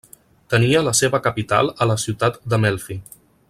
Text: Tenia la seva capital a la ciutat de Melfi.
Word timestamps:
Tenia 0.53 0.81
la 0.85 0.93
seva 0.99 1.19
capital 1.27 1.69
a 1.85 1.89
la 1.93 1.99
ciutat 2.05 2.41
de 2.55 2.61
Melfi. 2.65 2.99